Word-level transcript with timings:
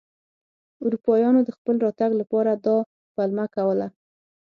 اروپایانو 0.85 1.39
د 1.45 1.49
خپل 1.57 1.75
راتګ 1.85 2.11
لپاره 2.21 2.51
دا 2.65 2.77
پلمه 3.15 3.45
کوله. 3.55 3.87